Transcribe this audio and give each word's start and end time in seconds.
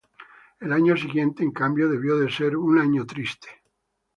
El 0.59 0.73
año 0.73 0.97
siguiente, 0.97 1.43
en 1.43 1.51
cambio, 1.51 1.87
debió 1.87 2.27
ser 2.27 2.57
un 2.57 2.79
año 2.79 3.05
triste. 3.05 3.49